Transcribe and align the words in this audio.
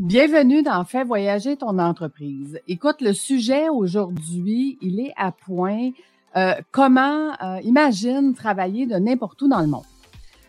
Bienvenue 0.00 0.62
dans 0.62 0.82
Fais 0.84 1.04
voyager 1.04 1.58
ton 1.58 1.78
entreprise. 1.78 2.58
Écoute, 2.66 3.02
le 3.02 3.12
sujet 3.12 3.68
aujourd'hui, 3.68 4.78
il 4.80 4.98
est 4.98 5.12
à 5.14 5.30
point. 5.30 5.90
Euh, 6.38 6.54
comment, 6.72 7.32
euh, 7.42 7.60
imagine 7.64 8.32
travailler 8.32 8.86
de 8.86 8.94
n'importe 8.94 9.42
où 9.42 9.48
dans 9.48 9.60
le 9.60 9.66
monde. 9.66 9.84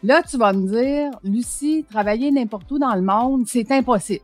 Là, 0.04 0.22
tu 0.24 0.38
vas 0.38 0.54
me 0.54 0.70
dire, 0.70 1.12
Lucie, 1.26 1.84
travailler 1.92 2.32
n'importe 2.32 2.72
où 2.72 2.80
dans 2.80 2.96
le 2.96 3.02
monde, 3.02 3.44
c'est 3.46 3.70
impossible. 3.74 4.24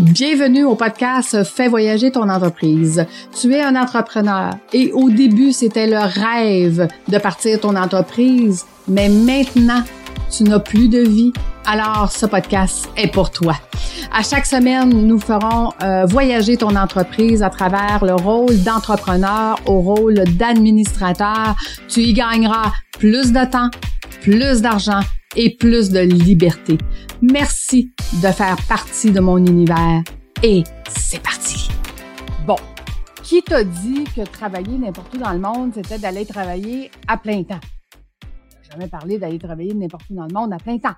Bienvenue 0.00 0.64
au 0.64 0.74
podcast 0.74 1.44
Fais 1.44 1.68
voyager 1.68 2.10
ton 2.10 2.28
entreprise. 2.28 3.06
Tu 3.40 3.54
es 3.54 3.62
un 3.62 3.80
entrepreneur 3.80 4.54
et 4.72 4.90
au 4.90 5.10
début, 5.10 5.52
c'était 5.52 5.86
le 5.86 6.00
rêve 6.00 6.88
de 7.06 7.18
partir 7.18 7.60
ton 7.60 7.76
entreprise, 7.76 8.66
mais 8.88 9.08
maintenant, 9.08 9.84
tu 10.30 10.44
n'as 10.44 10.58
plus 10.58 10.88
de 10.88 10.98
vie. 10.98 11.32
Alors, 11.66 12.10
ce 12.10 12.26
podcast 12.26 12.88
est 12.96 13.12
pour 13.12 13.30
toi. 13.30 13.54
À 14.12 14.22
chaque 14.22 14.46
semaine, 14.46 14.90
nous 14.90 15.18
ferons 15.18 15.70
euh, 15.82 16.04
voyager 16.06 16.56
ton 16.56 16.76
entreprise 16.76 17.42
à 17.42 17.50
travers 17.50 18.04
le 18.04 18.14
rôle 18.14 18.62
d'entrepreneur 18.62 19.58
au 19.66 19.80
rôle 19.80 20.24
d'administrateur. 20.36 21.56
Tu 21.88 22.00
y 22.00 22.12
gagneras 22.12 22.72
plus 22.98 23.32
de 23.32 23.44
temps, 23.50 23.70
plus 24.20 24.60
d'argent 24.60 25.00
et 25.36 25.56
plus 25.56 25.90
de 25.90 26.00
liberté. 26.00 26.78
Merci 27.22 27.92
de 28.22 28.28
faire 28.28 28.56
partie 28.68 29.10
de 29.10 29.20
mon 29.20 29.38
univers 29.38 30.02
et 30.42 30.64
c'est 30.88 31.22
parti. 31.22 31.68
Bon, 32.46 32.56
qui 33.22 33.42
t'a 33.42 33.64
dit 33.64 34.04
que 34.14 34.22
travailler 34.22 34.76
n'importe 34.76 35.14
où 35.14 35.18
dans 35.18 35.32
le 35.32 35.38
monde, 35.38 35.72
c'était 35.74 35.98
d'aller 35.98 36.26
travailler 36.26 36.90
à 37.08 37.16
plein 37.16 37.42
temps? 37.42 37.60
Jamais 38.74 38.88
parlé 38.88 39.18
d'aller 39.18 39.38
travailler 39.38 39.72
n'importe 39.72 40.10
où 40.10 40.14
dans 40.14 40.26
le 40.26 40.32
monde 40.32 40.52
à 40.52 40.58
plein 40.58 40.78
temps. 40.78 40.96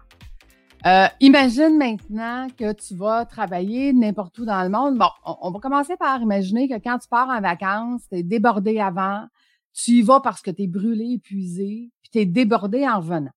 Euh, 0.86 1.06
imagine 1.20 1.76
maintenant 1.76 2.48
que 2.56 2.72
tu 2.72 2.94
vas 2.94 3.24
travailler 3.24 3.92
n'importe 3.92 4.38
où 4.38 4.44
dans 4.44 4.62
le 4.62 4.68
monde. 4.68 4.98
Bon, 4.98 5.08
on, 5.24 5.50
va 5.50 5.58
commencer 5.58 5.96
par 5.96 6.20
imaginer 6.20 6.68
que 6.68 6.78
quand 6.78 6.98
tu 6.98 7.08
pars 7.08 7.28
en 7.28 7.40
vacances, 7.40 8.02
tu 8.08 8.18
es 8.18 8.22
débordé 8.22 8.78
avant, 8.78 9.26
tu 9.72 9.92
y 9.92 10.02
vas 10.02 10.20
parce 10.20 10.42
que 10.42 10.50
tu 10.50 10.62
es 10.62 10.66
brûlé, 10.66 11.14
épuisé, 11.14 11.90
puis 12.02 12.10
tu 12.12 12.18
es 12.20 12.26
débordé 12.26 12.86
en 12.86 12.98
revenant. 12.98 13.32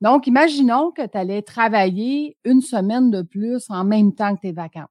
Donc, 0.00 0.26
imaginons 0.26 0.92
que 0.92 1.06
tu 1.06 1.16
allais 1.18 1.42
travailler 1.42 2.36
une 2.44 2.60
semaine 2.60 3.10
de 3.10 3.22
plus 3.22 3.68
en 3.70 3.84
même 3.84 4.14
temps 4.14 4.36
que 4.36 4.42
tes 4.42 4.52
vacances. 4.52 4.86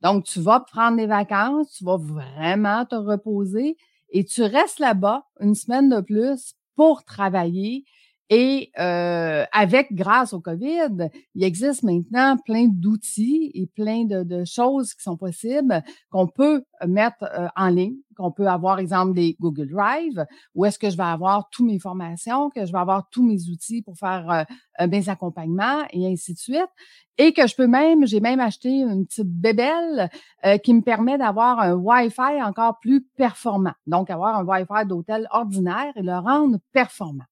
Donc, 0.00 0.24
tu 0.24 0.40
vas 0.40 0.60
prendre 0.60 0.96
des 0.96 1.06
vacances, 1.06 1.72
tu 1.72 1.84
vas 1.84 1.98
vraiment 1.98 2.86
te 2.86 2.94
reposer 2.94 3.76
et 4.10 4.24
tu 4.24 4.42
restes 4.42 4.80
là-bas 4.80 5.24
une 5.40 5.54
semaine 5.54 5.90
de 5.90 6.00
plus 6.00 6.54
pour 6.74 7.04
travailler 7.04 7.84
et 8.32 8.70
euh, 8.78 9.44
avec, 9.50 9.92
grâce 9.92 10.32
au 10.32 10.40
COVID, 10.40 11.10
il 11.34 11.42
existe 11.42 11.82
maintenant 11.82 12.36
plein 12.36 12.68
d'outils 12.68 13.50
et 13.54 13.66
plein 13.66 14.04
de, 14.04 14.22
de, 14.22 14.44
choses 14.44 14.94
qui 14.94 15.02
sont 15.02 15.16
possibles 15.16 15.82
qu'on 16.10 16.28
peut 16.28 16.62
mettre 16.86 17.24
euh, 17.24 17.48
en 17.56 17.68
ligne, 17.70 17.96
qu'on 18.16 18.30
peut 18.30 18.46
avoir, 18.46 18.78
exemple, 18.78 19.14
des 19.14 19.36
Google 19.40 19.68
Drive, 19.68 20.24
où 20.54 20.64
est-ce 20.64 20.78
que 20.78 20.90
je 20.90 20.96
vais 20.96 21.02
avoir 21.02 21.48
toutes 21.50 21.66
mes 21.66 21.80
formations, 21.80 22.50
que 22.50 22.64
je 22.64 22.70
vais 22.70 22.78
avoir 22.78 23.08
tous 23.10 23.26
mes 23.26 23.48
outils 23.48 23.82
pour 23.82 23.98
faire 23.98 24.46
euh, 24.80 24.86
mes 24.86 25.08
accompagnements 25.08 25.82
et 25.90 26.06
ainsi 26.06 26.34
de 26.34 26.38
suite. 26.38 26.70
Et 27.18 27.32
que 27.32 27.48
je 27.48 27.56
peux 27.56 27.66
même, 27.66 28.06
j'ai 28.06 28.20
même 28.20 28.40
acheté 28.40 28.68
une 28.68 29.06
petite 29.06 29.28
bébelle 29.28 30.08
euh, 30.46 30.56
qui 30.58 30.72
me 30.72 30.82
permet 30.82 31.18
d'avoir 31.18 31.58
un 31.58 31.74
Wi-Fi 31.74 32.40
encore 32.42 32.78
plus 32.80 33.02
performant. 33.16 33.74
Donc, 33.88 34.08
avoir 34.08 34.38
un 34.38 34.44
Wi-Fi 34.44 34.86
d'hôtel 34.86 35.26
ordinaire 35.32 35.92
et 35.96 36.02
le 36.02 36.16
rendre 36.16 36.58
performant. 36.72 37.24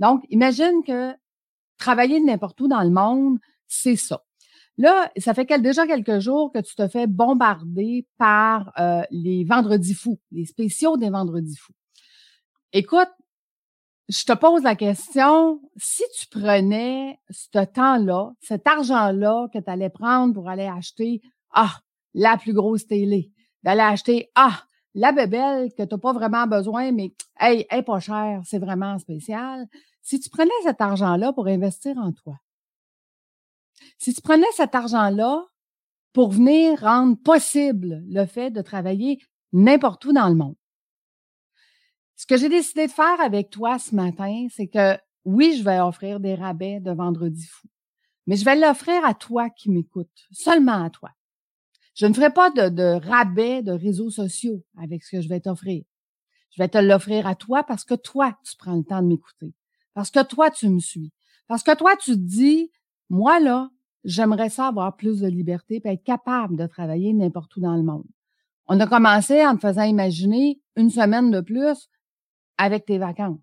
Donc, 0.00 0.24
imagine 0.30 0.82
que 0.86 1.14
travailler 1.78 2.20
n'importe 2.20 2.60
où 2.60 2.68
dans 2.68 2.82
le 2.82 2.90
monde, 2.90 3.38
c'est 3.66 3.96
ça. 3.96 4.22
Là, 4.78 5.10
ça 5.16 5.32
fait 5.32 5.46
déjà 5.60 5.86
quelques 5.86 6.18
jours 6.18 6.52
que 6.52 6.58
tu 6.60 6.74
te 6.74 6.86
fais 6.86 7.06
bombarder 7.06 8.06
par 8.18 8.72
euh, 8.78 9.02
les 9.10 9.44
vendredis 9.44 9.94
fous, 9.94 10.20
les 10.30 10.44
spéciaux 10.44 10.98
des 10.98 11.08
vendredis 11.08 11.56
fous. 11.56 11.72
Écoute, 12.72 13.08
je 14.08 14.24
te 14.24 14.32
pose 14.34 14.62
la 14.62 14.76
question, 14.76 15.60
si 15.76 16.04
tu 16.18 16.26
prenais 16.28 17.18
ce 17.30 17.64
temps-là, 17.64 18.32
cet 18.40 18.66
argent-là 18.66 19.48
que 19.52 19.58
tu 19.58 19.70
allais 19.70 19.90
prendre 19.90 20.34
pour 20.34 20.48
aller 20.48 20.66
acheter, 20.66 21.22
ah, 21.50 21.80
la 22.14 22.36
plus 22.36 22.52
grosse 22.52 22.86
télé, 22.86 23.32
d'aller 23.62 23.80
acheter, 23.80 24.30
ah, 24.34 24.62
la 24.94 25.12
bébelle 25.12 25.70
que 25.76 25.82
tu 25.82 25.94
n'as 25.94 25.98
pas 25.98 26.12
vraiment 26.12 26.46
besoin, 26.46 26.92
mais 26.92 27.12
hey, 27.40 27.66
elle 27.68 27.80
est 27.80 27.82
pas 27.82 28.00
chère, 28.00 28.42
c'est 28.44 28.58
vraiment 28.58 28.98
spécial. 28.98 29.66
Si 30.06 30.20
tu 30.20 30.30
prenais 30.30 30.52
cet 30.62 30.80
argent-là 30.80 31.32
pour 31.32 31.48
investir 31.48 31.98
en 31.98 32.12
toi, 32.12 32.38
si 33.98 34.14
tu 34.14 34.22
prenais 34.22 34.46
cet 34.54 34.76
argent-là 34.76 35.44
pour 36.12 36.30
venir 36.30 36.78
rendre 36.78 37.20
possible 37.20 38.04
le 38.06 38.24
fait 38.24 38.52
de 38.52 38.62
travailler 38.62 39.18
n'importe 39.52 40.04
où 40.04 40.12
dans 40.12 40.28
le 40.28 40.36
monde, 40.36 40.54
ce 42.14 42.24
que 42.24 42.36
j'ai 42.36 42.48
décidé 42.48 42.86
de 42.86 42.92
faire 42.92 43.20
avec 43.20 43.50
toi 43.50 43.80
ce 43.80 43.96
matin, 43.96 44.46
c'est 44.48 44.68
que 44.68 44.96
oui, 45.24 45.56
je 45.58 45.64
vais 45.64 45.80
offrir 45.80 46.20
des 46.20 46.36
rabais 46.36 46.78
de 46.78 46.92
vendredi 46.92 47.44
fou, 47.44 47.66
mais 48.28 48.36
je 48.36 48.44
vais 48.44 48.54
l'offrir 48.54 49.04
à 49.04 49.12
toi 49.12 49.50
qui 49.50 49.72
m'écoutes, 49.72 50.28
seulement 50.30 50.84
à 50.84 50.90
toi. 50.90 51.10
Je 51.96 52.06
ne 52.06 52.14
ferai 52.14 52.32
pas 52.32 52.50
de 52.50 53.08
rabais 53.08 53.60
de 53.60 53.72
réseaux 53.72 54.10
sociaux 54.10 54.64
avec 54.78 55.02
ce 55.02 55.16
que 55.16 55.20
je 55.20 55.28
vais 55.28 55.40
t'offrir. 55.40 55.82
Je 56.50 56.62
vais 56.62 56.68
te 56.68 56.78
l'offrir 56.78 57.26
à 57.26 57.34
toi 57.34 57.64
parce 57.64 57.84
que 57.84 57.94
toi, 57.94 58.38
tu 58.44 58.54
prends 58.56 58.76
le 58.76 58.84
temps 58.84 59.02
de 59.02 59.08
m'écouter. 59.08 59.52
Parce 59.96 60.10
que 60.10 60.22
toi, 60.22 60.50
tu 60.50 60.68
me 60.68 60.78
suis. 60.78 61.10
Parce 61.48 61.62
que 61.62 61.74
toi, 61.74 61.96
tu 61.96 62.12
te 62.12 62.18
dis, 62.18 62.70
moi, 63.08 63.40
là, 63.40 63.70
j'aimerais 64.04 64.50
ça 64.50 64.66
avoir 64.66 64.94
plus 64.94 65.20
de 65.20 65.26
liberté 65.26 65.80
et 65.82 65.88
être 65.88 66.04
capable 66.04 66.54
de 66.54 66.66
travailler 66.66 67.14
n'importe 67.14 67.56
où 67.56 67.60
dans 67.60 67.74
le 67.74 67.82
monde. 67.82 68.04
On 68.66 68.78
a 68.78 68.86
commencé 68.86 69.44
en 69.46 69.56
te 69.56 69.62
faisant 69.62 69.84
imaginer 69.84 70.60
une 70.76 70.90
semaine 70.90 71.30
de 71.30 71.40
plus 71.40 71.88
avec 72.58 72.84
tes 72.84 72.98
vacances. 72.98 73.40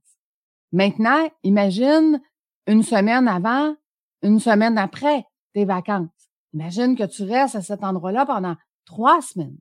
Maintenant, 0.71 1.27
imagine 1.41 2.21
une 2.67 2.83
semaine 2.83 3.27
avant, 3.27 3.75
une 4.21 4.39
semaine 4.39 4.77
après 4.77 5.25
tes 5.55 5.65
vacances. 5.65 6.29
Imagine 6.53 6.95
que 6.95 7.05
tu 7.05 7.23
restes 7.23 7.55
à 7.55 7.63
cet 7.63 7.83
endroit-là 7.83 8.27
pendant 8.27 8.55
trois 8.85 9.23
semaines. 9.23 9.57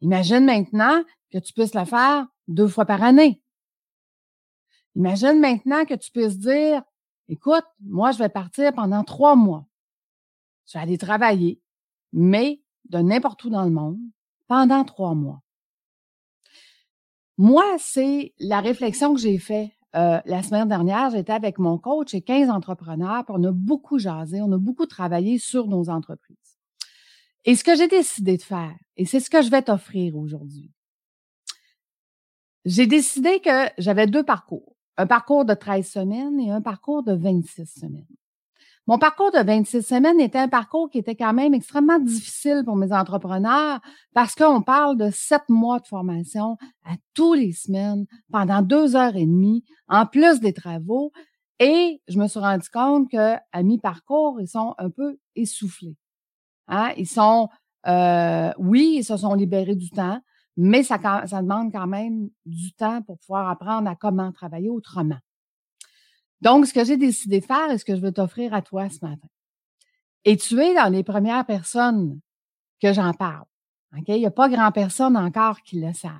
Imagine 0.00 0.44
maintenant 0.44 1.04
que 1.30 1.38
tu 1.38 1.52
puisses 1.52 1.74
le 1.76 1.84
faire 1.84 2.26
deux 2.48 2.66
fois 2.66 2.84
par 2.84 3.04
année. 3.04 3.40
Imagine 4.98 5.38
maintenant 5.38 5.84
que 5.84 5.94
tu 5.94 6.10
puisses 6.10 6.38
dire, 6.38 6.82
écoute, 7.28 7.64
moi, 7.80 8.10
je 8.10 8.18
vais 8.18 8.28
partir 8.28 8.72
pendant 8.72 9.04
trois 9.04 9.36
mois. 9.36 9.64
Je 10.66 10.76
vais 10.76 10.82
aller 10.82 10.98
travailler, 10.98 11.62
mais 12.12 12.60
de 12.90 12.98
n'importe 12.98 13.44
où 13.44 13.48
dans 13.48 13.62
le 13.62 13.70
monde, 13.70 14.00
pendant 14.48 14.84
trois 14.84 15.14
mois. 15.14 15.40
Moi, 17.36 17.64
c'est 17.78 18.34
la 18.40 18.60
réflexion 18.60 19.14
que 19.14 19.20
j'ai 19.20 19.38
faite 19.38 19.70
euh, 19.94 20.20
la 20.26 20.42
semaine 20.42 20.68
dernière, 20.68 21.10
j'étais 21.10 21.32
avec 21.32 21.58
mon 21.58 21.78
coach 21.78 22.12
et 22.12 22.20
15 22.20 22.50
entrepreneurs, 22.50 23.24
puis 23.24 23.34
on 23.38 23.44
a 23.44 23.52
beaucoup 23.52 23.98
jasé, 23.98 24.42
on 24.42 24.50
a 24.52 24.58
beaucoup 24.58 24.86
travaillé 24.86 25.38
sur 25.38 25.68
nos 25.68 25.88
entreprises. 25.88 26.58
Et 27.44 27.54
ce 27.54 27.62
que 27.62 27.76
j'ai 27.76 27.88
décidé 27.88 28.36
de 28.36 28.42
faire, 28.42 28.76
et 28.96 29.06
c'est 29.06 29.20
ce 29.20 29.30
que 29.30 29.42
je 29.42 29.50
vais 29.50 29.62
t'offrir 29.62 30.16
aujourd'hui, 30.16 30.72
j'ai 32.64 32.86
décidé 32.86 33.40
que 33.40 33.70
j'avais 33.78 34.08
deux 34.08 34.24
parcours, 34.24 34.76
un 34.98 35.06
parcours 35.06 35.44
de 35.44 35.54
13 35.54 35.88
semaines 35.88 36.40
et 36.40 36.50
un 36.50 36.60
parcours 36.60 37.02
de 37.04 37.14
26 37.14 37.66
semaines. 37.66 38.04
Mon 38.88 38.98
parcours 38.98 39.30
de 39.30 39.38
26 39.38 39.82
semaines 39.82 40.18
était 40.18 40.38
un 40.38 40.48
parcours 40.48 40.90
qui 40.90 40.98
était 40.98 41.14
quand 41.14 41.32
même 41.32 41.54
extrêmement 41.54 41.98
difficile 41.98 42.62
pour 42.64 42.74
mes 42.74 42.92
entrepreneurs 42.92 43.80
parce 44.12 44.34
qu'on 44.34 44.62
parle 44.62 44.96
de 44.96 45.10
sept 45.10 45.42
mois 45.48 45.78
de 45.78 45.86
formation 45.86 46.56
à 46.84 46.94
tous 47.14 47.34
les 47.34 47.52
semaines 47.52 48.06
pendant 48.32 48.62
deux 48.62 48.96
heures 48.96 49.14
et 49.14 49.26
demie, 49.26 49.62
en 49.88 50.06
plus 50.06 50.40
des 50.40 50.52
travaux. 50.52 51.12
Et 51.60 52.00
je 52.08 52.18
me 52.18 52.26
suis 52.28 52.40
rendu 52.40 52.68
compte 52.70 53.10
que 53.10 53.36
à 53.52 53.62
mi-parcours, 53.62 54.40
ils 54.40 54.48
sont 54.48 54.74
un 54.78 54.90
peu 54.90 55.18
essoufflés. 55.36 55.96
Hein? 56.66 56.92
Ils 56.96 57.08
sont, 57.08 57.48
euh, 57.86 58.52
oui, 58.58 58.96
ils 58.98 59.04
se 59.04 59.16
sont 59.18 59.34
libérés 59.34 59.76
du 59.76 59.90
temps, 59.90 60.20
mais 60.60 60.82
ça, 60.82 60.98
demande 60.98 61.70
quand 61.70 61.86
même 61.86 62.30
du 62.44 62.72
temps 62.72 63.00
pour 63.02 63.16
pouvoir 63.20 63.48
apprendre 63.48 63.88
à 63.88 63.94
comment 63.94 64.32
travailler 64.32 64.68
autrement. 64.68 65.18
Donc, 66.40 66.66
ce 66.66 66.74
que 66.74 66.84
j'ai 66.84 66.96
décidé 66.96 67.38
de 67.38 67.44
faire 67.44 67.70
et 67.70 67.78
ce 67.78 67.84
que 67.84 67.94
je 67.94 68.00
veux 68.00 68.10
t'offrir 68.10 68.52
à 68.52 68.60
toi 68.60 68.88
ce 68.90 68.98
matin. 69.04 69.28
Et 70.24 70.36
tu 70.36 70.60
es 70.60 70.74
dans 70.74 70.92
les 70.92 71.04
premières 71.04 71.46
personnes 71.46 72.18
que 72.82 72.92
j'en 72.92 73.12
parle. 73.12 73.44
OK? 73.96 74.08
Il 74.08 74.18
n'y 74.18 74.26
a 74.26 74.32
pas 74.32 74.48
grand 74.48 74.72
personne 74.72 75.16
encore 75.16 75.62
qui 75.62 75.80
le 75.80 75.92
savent. 75.92 76.12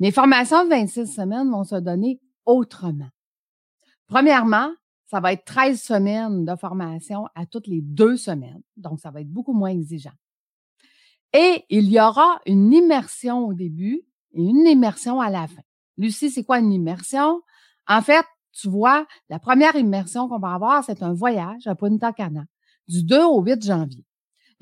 Mes 0.00 0.10
formations 0.10 0.64
de 0.64 0.70
26 0.70 1.06
semaines 1.06 1.48
vont 1.48 1.64
se 1.64 1.76
donner 1.76 2.20
autrement. 2.46 3.10
Premièrement, 4.08 4.72
ça 5.06 5.20
va 5.20 5.32
être 5.32 5.44
13 5.44 5.80
semaines 5.80 6.44
de 6.44 6.56
formation 6.56 7.28
à 7.36 7.46
toutes 7.46 7.68
les 7.68 7.80
deux 7.80 8.16
semaines. 8.16 8.62
Donc, 8.76 8.98
ça 8.98 9.12
va 9.12 9.20
être 9.20 9.30
beaucoup 9.30 9.52
moins 9.52 9.70
exigeant. 9.70 10.10
Et 11.38 11.66
il 11.68 11.90
y 11.90 12.00
aura 12.00 12.40
une 12.46 12.72
immersion 12.72 13.46
au 13.46 13.52
début 13.52 14.00
et 14.32 14.40
une 14.40 14.66
immersion 14.66 15.20
à 15.20 15.28
la 15.28 15.46
fin. 15.46 15.60
Lucie, 15.98 16.30
c'est 16.30 16.44
quoi 16.44 16.60
une 16.60 16.72
immersion? 16.72 17.42
En 17.86 18.00
fait, 18.00 18.24
tu 18.52 18.70
vois, 18.70 19.06
la 19.28 19.38
première 19.38 19.76
immersion 19.76 20.30
qu'on 20.30 20.38
va 20.38 20.54
avoir, 20.54 20.82
c'est 20.82 21.02
un 21.02 21.12
voyage 21.12 21.66
à 21.66 21.74
Punta 21.74 22.14
Cana 22.14 22.46
du 22.88 23.04
2 23.04 23.22
au 23.22 23.42
8 23.42 23.62
janvier. 23.62 24.02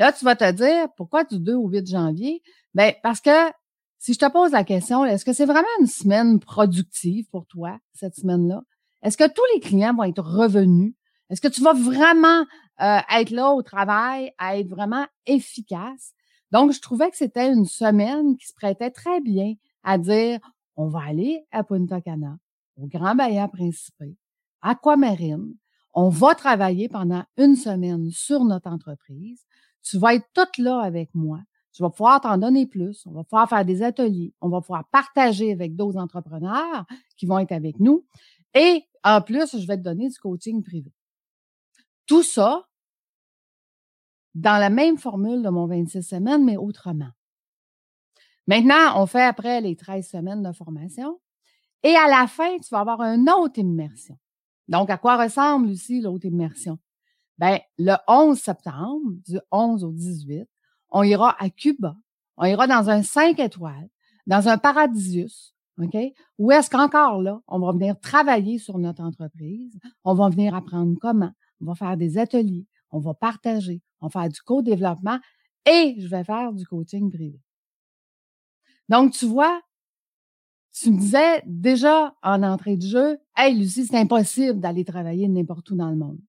Là, 0.01 0.13
tu 0.13 0.25
vas 0.25 0.35
te 0.35 0.51
dire, 0.51 0.89
pourquoi 0.97 1.23
du 1.23 1.39
2 1.39 1.55
au 1.55 1.69
8 1.69 1.89
janvier? 1.89 2.43
Ben, 2.75 2.93
parce 3.05 3.21
que 3.21 3.53
si 3.99 4.13
je 4.13 4.19
te 4.19 4.29
pose 4.29 4.51
la 4.51 4.65
question, 4.65 5.05
est-ce 5.05 5.25
que 5.25 5.33
c'est 5.33 5.47
vraiment 5.47 5.69
une 5.79 5.87
semaine 5.87 6.41
productive 6.41 7.29
pour 7.31 7.47
toi, 7.47 7.79
cette 7.93 8.17
semaine-là? 8.17 8.63
Est-ce 9.05 9.17
que 9.17 9.33
tous 9.33 9.45
les 9.55 9.61
clients 9.61 9.95
vont 9.95 10.03
être 10.03 10.25
revenus? 10.25 10.95
Est-ce 11.31 11.41
que 11.41 11.47
tu 11.47 11.63
vas 11.63 11.73
vraiment 11.73 12.45
euh, 12.81 12.99
être 13.17 13.31
là 13.31 13.51
au 13.53 13.63
travail, 13.63 14.33
à 14.39 14.59
être 14.59 14.69
vraiment 14.69 15.07
efficace? 15.27 16.15
Donc, 16.55 16.71
je 16.71 16.81
trouvais 16.81 17.11
que 17.11 17.17
c'était 17.17 17.53
une 17.53 17.65
semaine 17.65 18.37
qui 18.37 18.47
se 18.47 18.55
prêtait 18.55 18.93
très 18.93 19.21
bien 19.21 19.55
à 19.83 19.99
dire, 19.99 20.39
on 20.77 20.87
va 20.87 21.01
aller 21.01 21.45
à 21.51 21.65
Punta 21.65 22.01
Cana, 22.01 22.39
au 22.77 22.87
Grand 22.87 23.17
Bahia 23.17 23.49
Principé, 23.49 24.17
Aquamarine. 24.63 25.53
On 25.95 26.11
va 26.11 26.37
travailler 26.37 26.89
pendant 26.89 27.25
une 27.37 27.57
semaine 27.57 28.09
sur 28.13 28.45
notre 28.45 28.69
entreprise. 28.69 29.45
Tu 29.83 29.99
vas 29.99 30.15
être 30.15 30.29
toute 30.33 30.59
là 30.59 30.79
avec 30.79 31.13
moi. 31.13 31.41
Tu 31.73 31.83
vas 31.83 31.91
pouvoir 31.91 32.21
t'en 32.21 32.39
donner 32.39 32.67
plus. 32.67 33.05
On 33.07 33.11
va 33.11 33.25
pouvoir 33.25 33.49
faire 33.49 33.65
des 33.65 33.83
ateliers. 33.83 34.33
On 34.41 34.49
va 34.49 34.61
pouvoir 34.61 34.85
partager 34.93 35.51
avec 35.51 35.75
d'autres 35.75 35.99
entrepreneurs 35.99 36.87
qui 37.17 37.27
vont 37.27 37.41
être 37.41 37.51
avec 37.51 37.81
nous. 37.81 38.07
Et 38.55 38.85
en 39.03 39.21
plus, 39.23 39.59
je 39.59 39.67
vais 39.67 39.77
te 39.77 39.83
donner 39.83 40.09
du 40.09 40.19
coaching 40.21 40.63
privé. 40.63 40.93
Tout 42.07 42.23
ça 42.23 42.65
dans 44.35 44.59
la 44.59 44.71
même 44.71 44.99
formule 44.99 45.43
de 45.43 45.49
mon 45.49 45.67
26 45.67 46.03
semaines, 46.03 46.45
mais 46.45 46.57
autrement. 46.57 47.11
Maintenant, 48.47 49.01
on 49.03 49.07
fait 49.07 49.23
après 49.23 49.61
les 49.61 49.77
13 49.77 50.07
semaines 50.07 50.43
de 50.43 50.53
formation. 50.53 51.21
Et 51.83 51.95
à 51.95 52.09
la 52.09 52.27
fin, 52.27 52.59
tu 52.59 52.69
vas 52.71 52.81
avoir 52.81 53.03
une 53.03 53.29
autre 53.31 53.59
immersion. 53.59 54.19
Donc, 54.69 54.91
à 54.91 54.97
quoi 54.97 55.23
ressemble, 55.23 55.69
Lucie, 55.69 56.01
l'autre 56.01 56.27
immersion? 56.27 56.79
Ben, 57.39 57.59
le 57.79 57.95
11 58.09 58.39
septembre, 58.39 59.13
du 59.27 59.39
11 59.51 59.85
au 59.85 59.93
18, 59.93 60.49
on 60.91 61.03
ira 61.03 61.37
à 61.43 61.51
Cuba. 61.51 61.97
On 62.37 62.45
ira 62.45 62.67
dans 62.67 62.91
un 62.91 63.03
5 63.03 63.39
étoiles, 63.39 63.89
dans 64.27 64.49
un 64.49 64.59
paradisius, 64.59 65.55
OK? 65.79 65.97
Où 66.39 66.53
est-ce 66.53 66.71
qu'encore 66.71 67.21
là, 67.21 67.41
on 67.49 67.59
va 67.59 67.73
venir 67.73 67.99
travailler 68.01 68.59
sur 68.59 68.79
notre 68.79 69.03
entreprise, 69.03 69.79
on 70.05 70.15
va 70.15 70.29
venir 70.29 70.55
apprendre 70.55 70.97
comment, 71.01 71.33
on 71.61 71.67
va 71.67 71.75
faire 71.75 71.97
des 71.97 72.19
ateliers, 72.19 72.67
on 72.95 73.01
va 73.01 73.13
partager, 73.13 73.83
on 74.01 74.07
va 74.07 74.11
faire 74.21 74.29
du 74.31 74.41
co-développement 74.41 75.19
et 75.67 75.97
je 75.99 76.07
vais 76.07 76.25
faire 76.25 76.53
du 76.53 76.65
coaching 76.65 77.11
privé. 77.11 77.41
Donc, 78.89 79.13
tu 79.13 79.27
vois, 79.27 79.61
tu 80.73 80.93
me 80.93 80.99
disais 80.99 81.43
déjà 81.47 82.15
en 82.23 82.43
entrée 82.43 82.77
de 82.77 82.87
jeu, 82.87 83.19
Hey, 83.37 83.57
Lucie, 83.57 83.87
c'est 83.87 83.99
impossible 83.99 84.61
d'aller 84.61 84.85
travailler 84.85 85.27
n'importe 85.29 85.71
où 85.71 85.77
dans 85.77 85.91
le 85.91 85.97
monde. 85.97 86.21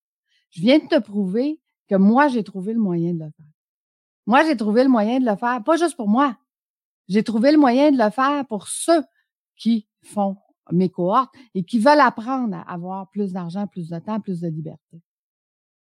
Je 0.50 0.62
viens 0.62 0.80
de 0.80 0.88
te 0.88 1.00
prouver 1.00 1.60
que 1.88 1.96
moi, 1.96 2.30
j'ai 2.30 2.44
trouvé 2.44 2.74
le 2.74 2.80
moyen 2.80 3.14
de 3.14 3.20
le 3.20 3.32
faire. 3.32 3.46
Moi, 4.26 4.44
j'ai 4.46 4.58
trouvé 4.58 4.84
le 4.84 4.90
moyen 4.90 5.20
de 5.20 5.26
le 5.26 5.36
faire, 5.36 5.64
pas 5.64 5.78
juste 5.78 5.96
pour 5.96 6.08
moi. 6.08 6.38
J'ai 7.08 7.24
trouvé 7.24 7.52
le 7.52 7.60
moyen 7.60 7.92
de 7.92 7.98
le 7.98 8.10
faire 8.10 8.46
pour 8.48 8.68
ceux 8.68 9.04
qui 9.56 9.88
font 10.02 10.38
mes 10.72 10.90
cohortes 10.90 11.34
et 11.54 11.64
qui 11.64 11.78
veulent 11.78 12.00
apprendre 12.00 12.56
à 12.56 12.62
avoir 12.74 13.08
plus 13.12 13.34
d'argent, 13.34 13.68
plus 13.68 13.90
de 13.90 14.00
temps, 14.00 14.20
plus 14.20 14.42
de 14.42 14.48
liberté. 14.48 15.04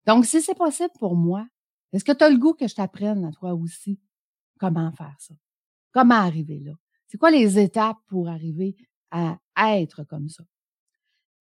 Donc, 0.05 0.25
si 0.25 0.41
c'est 0.41 0.55
possible 0.55 0.93
pour 0.99 1.15
moi, 1.15 1.47
est-ce 1.93 2.03
que 2.03 2.11
tu 2.11 2.23
as 2.23 2.29
le 2.29 2.37
goût 2.37 2.53
que 2.53 2.67
je 2.67 2.75
t'apprenne 2.75 3.25
à 3.25 3.31
toi 3.31 3.53
aussi 3.53 3.99
comment 4.59 4.91
faire 4.91 5.15
ça? 5.19 5.33
Comment 5.91 6.15
arriver 6.15 6.59
là? 6.59 6.73
C'est 7.07 7.17
quoi 7.17 7.31
les 7.31 7.57
étapes 7.59 7.97
pour 8.07 8.27
arriver 8.27 8.75
à 9.11 9.37
être 9.57 10.03
comme 10.03 10.27
ça? 10.29 10.43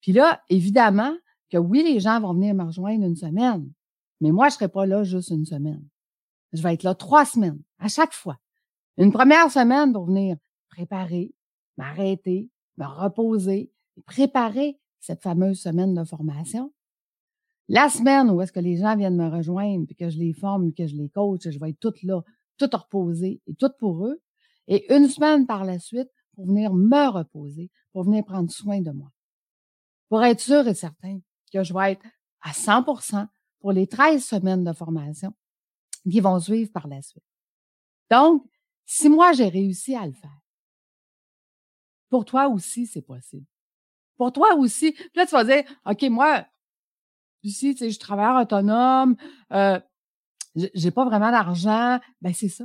Puis 0.00 0.12
là, 0.12 0.42
évidemment 0.48 1.14
que 1.50 1.58
oui, 1.58 1.82
les 1.82 1.98
gens 1.98 2.20
vont 2.20 2.34
venir 2.34 2.54
me 2.54 2.64
rejoindre 2.64 3.04
une 3.04 3.16
semaine, 3.16 3.70
mais 4.20 4.30
moi, 4.30 4.48
je 4.48 4.54
ne 4.54 4.58
serai 4.58 4.68
pas 4.68 4.86
là 4.86 5.02
juste 5.02 5.30
une 5.30 5.44
semaine. 5.46 5.82
Je 6.52 6.62
vais 6.62 6.74
être 6.74 6.84
là 6.84 6.94
trois 6.94 7.24
semaines, 7.24 7.60
à 7.78 7.88
chaque 7.88 8.12
fois. 8.12 8.38
Une 8.96 9.12
première 9.12 9.50
semaine 9.50 9.92
pour 9.92 10.06
venir 10.06 10.36
préparer, 10.68 11.34
m'arrêter, 11.76 12.48
me 12.76 12.86
reposer, 12.86 13.72
préparer 14.06 14.78
cette 15.00 15.22
fameuse 15.22 15.60
semaine 15.60 15.94
de 15.94 16.04
formation. 16.04 16.72
La 17.68 17.88
semaine 17.88 18.30
où 18.30 18.40
est-ce 18.42 18.52
que 18.52 18.60
les 18.60 18.76
gens 18.76 18.96
viennent 18.96 19.16
me 19.16 19.28
rejoindre, 19.28 19.86
puis 19.86 19.96
que 19.96 20.10
je 20.10 20.18
les 20.18 20.32
forme, 20.32 20.72
que 20.72 20.86
je 20.86 20.94
les 20.96 21.08
coach, 21.08 21.48
je 21.48 21.58
vais 21.58 21.70
être 21.70 21.80
toute 21.80 22.02
là, 22.02 22.22
toute 22.58 22.74
reposée 22.74 23.40
et 23.46 23.54
toute 23.54 23.76
pour 23.78 24.06
eux 24.06 24.20
et 24.66 24.94
une 24.94 25.08
semaine 25.08 25.46
par 25.46 25.64
la 25.64 25.78
suite 25.78 26.08
pour 26.34 26.46
venir 26.46 26.72
me 26.72 27.08
reposer, 27.08 27.70
pour 27.92 28.04
venir 28.04 28.24
prendre 28.24 28.50
soin 28.50 28.80
de 28.80 28.90
moi. 28.90 29.10
Pour 30.08 30.22
être 30.24 30.40
sûr 30.40 30.66
et 30.68 30.74
certain 30.74 31.20
que 31.52 31.62
je 31.62 31.72
vais 31.72 31.92
être 31.92 32.06
à 32.40 32.52
100% 32.52 33.26
pour 33.60 33.72
les 33.72 33.86
13 33.86 34.22
semaines 34.22 34.64
de 34.64 34.72
formation 34.72 35.32
qui 36.10 36.20
vont 36.20 36.38
suivre 36.38 36.70
par 36.72 36.86
la 36.86 37.00
suite. 37.00 37.24
Donc, 38.10 38.44
si 38.84 39.08
moi 39.08 39.32
j'ai 39.32 39.48
réussi 39.48 39.94
à 39.94 40.06
le 40.06 40.12
faire, 40.12 40.38
pour 42.10 42.24
toi 42.24 42.48
aussi, 42.48 42.86
c'est 42.86 43.02
possible. 43.02 43.46
Pour 44.16 44.32
toi 44.32 44.54
aussi. 44.54 44.94
Là, 45.14 45.26
tu 45.26 45.32
vas 45.32 45.44
dire, 45.44 45.64
OK, 45.84 46.02
moi, 46.02 46.46
je 47.44 47.98
travaille 47.98 48.42
autonome, 48.42 49.16
euh, 49.52 49.78
j'ai 50.54 50.90
pas 50.90 51.04
vraiment 51.04 51.30
d'argent. 51.30 51.98
Ben, 52.22 52.32
c'est 52.32 52.48
ça. 52.48 52.64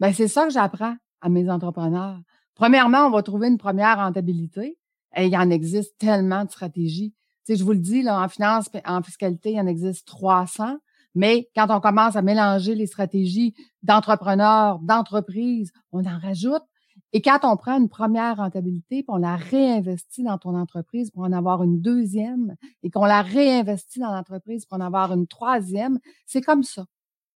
Ben, 0.00 0.12
c'est 0.12 0.28
ça 0.28 0.44
que 0.44 0.52
j'apprends 0.52 0.96
à 1.20 1.28
mes 1.28 1.50
entrepreneurs. 1.50 2.20
Premièrement, 2.54 3.06
on 3.06 3.10
va 3.10 3.22
trouver 3.22 3.48
une 3.48 3.58
première 3.58 3.96
rentabilité. 3.98 4.78
Et 5.16 5.26
il 5.26 5.32
y 5.32 5.36
en 5.36 5.50
existe 5.50 5.96
tellement 5.98 6.44
de 6.44 6.50
stratégies. 6.50 7.14
Tu 7.46 7.52
sais, 7.52 7.56
je 7.58 7.64
vous 7.64 7.72
le 7.72 7.78
dis, 7.78 8.02
là, 8.02 8.20
en 8.20 8.28
finance, 8.28 8.68
en 8.86 9.02
fiscalité, 9.02 9.52
il 9.52 9.60
en 9.60 9.66
existe 9.66 10.06
300. 10.06 10.78
Mais 11.14 11.48
quand 11.54 11.66
on 11.70 11.80
commence 11.80 12.16
à 12.16 12.22
mélanger 12.22 12.74
les 12.74 12.86
stratégies 12.86 13.54
d'entrepreneurs, 13.82 14.80
d'entreprises, 14.80 15.72
on 15.92 16.04
en 16.04 16.18
rajoute. 16.18 16.62
Et 17.12 17.22
quand 17.22 17.40
on 17.44 17.56
prend 17.56 17.78
une 17.78 17.88
première 17.88 18.38
rentabilité, 18.38 19.02
puis 19.02 19.06
on 19.08 19.18
la 19.18 19.36
réinvestit 19.36 20.24
dans 20.24 20.38
ton 20.38 20.56
entreprise 20.56 21.10
pour 21.10 21.22
en 21.22 21.32
avoir 21.32 21.62
une 21.62 21.80
deuxième, 21.80 22.56
et 22.82 22.90
qu'on 22.90 23.04
la 23.04 23.22
réinvestit 23.22 24.00
dans 24.00 24.12
l'entreprise 24.12 24.66
pour 24.66 24.78
en 24.78 24.80
avoir 24.80 25.12
une 25.12 25.26
troisième, 25.26 26.00
c'est 26.26 26.40
comme 26.40 26.64
ça 26.64 26.86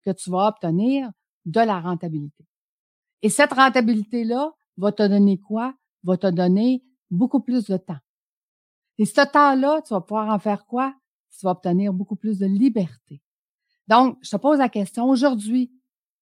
que 0.04 0.10
tu 0.10 0.30
vas 0.30 0.48
obtenir 0.48 1.10
de 1.44 1.60
la 1.60 1.80
rentabilité. 1.80 2.46
Et 3.22 3.30
cette 3.30 3.52
rentabilité-là 3.52 4.52
va 4.76 4.92
te 4.92 5.02
donner 5.02 5.38
quoi? 5.38 5.74
Va 6.04 6.16
te 6.16 6.26
donner 6.26 6.84
beaucoup 7.10 7.40
plus 7.40 7.64
de 7.64 7.76
temps. 7.76 7.98
Et 8.98 9.06
ce 9.06 9.26
temps-là, 9.26 9.82
tu 9.82 9.94
vas 9.94 10.00
pouvoir 10.00 10.28
en 10.28 10.38
faire 10.38 10.66
quoi? 10.66 10.94
Tu 11.36 11.44
vas 11.44 11.52
obtenir 11.52 11.92
beaucoup 11.92 12.16
plus 12.16 12.38
de 12.38 12.46
liberté. 12.46 13.22
Donc, 13.88 14.18
je 14.22 14.30
te 14.30 14.36
pose 14.36 14.58
la 14.58 14.68
question 14.68 15.08
aujourd'hui, 15.08 15.72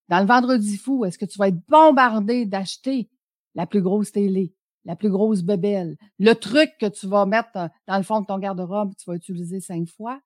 dans 0.08 0.20
le 0.20 0.26
vendredi 0.26 0.76
fou, 0.76 1.04
est-ce 1.04 1.18
que 1.18 1.24
tu 1.24 1.38
vas 1.38 1.48
être 1.48 1.60
bombardé 1.68 2.46
d'acheter 2.46 3.08
la 3.54 3.66
plus 3.66 3.82
grosse 3.82 4.12
télé, 4.12 4.54
la 4.84 4.96
plus 4.96 5.10
grosse 5.10 5.42
bébelle, 5.42 5.96
le 6.18 6.34
truc 6.34 6.70
que 6.80 6.86
tu 6.86 7.06
vas 7.06 7.26
mettre 7.26 7.70
dans 7.86 7.96
le 7.96 8.02
fond 8.02 8.20
de 8.20 8.26
ton 8.26 8.38
garde-robe, 8.38 8.94
tu 8.96 9.08
vas 9.08 9.16
utiliser 9.16 9.60
cinq 9.60 9.88
fois? 9.88 10.20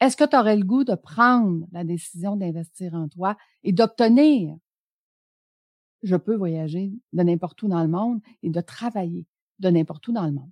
Est-ce 0.00 0.16
que 0.16 0.24
tu 0.24 0.36
aurais 0.36 0.56
le 0.56 0.64
goût 0.64 0.84
de 0.84 0.94
prendre 0.94 1.66
la 1.72 1.84
décision 1.84 2.36
d'investir 2.36 2.94
en 2.94 3.08
toi 3.08 3.36
et 3.62 3.72
d'obtenir, 3.72 4.56
je 6.02 6.16
peux 6.16 6.36
voyager 6.36 6.92
de 7.12 7.22
n'importe 7.22 7.62
où 7.62 7.68
dans 7.68 7.82
le 7.82 7.88
monde 7.88 8.20
et 8.42 8.50
de 8.50 8.60
travailler 8.60 9.26
de 9.58 9.70
n'importe 9.70 10.06
où 10.08 10.12
dans 10.12 10.26
le 10.26 10.32
monde. 10.32 10.50